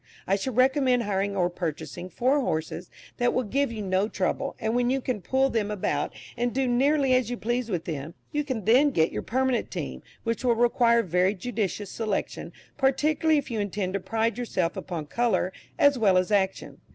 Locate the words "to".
13.93-13.99